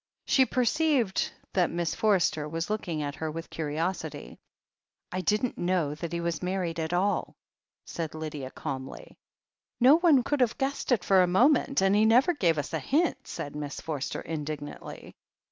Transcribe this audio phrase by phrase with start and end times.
[0.25, 4.39] She perceived that Miss Forster was looking at her with curiosity.
[5.11, 7.35] "I didn't know that he was married at all,"
[7.85, 9.19] said Lydia calmly.
[9.79, 12.79] "No one could have guessed it for a moment, and he never gave us a
[12.79, 15.13] hint," said Miss Forster indignantly.